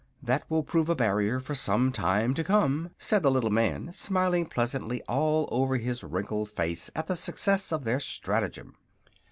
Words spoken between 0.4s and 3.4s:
will prove a barrier for some time to come," said the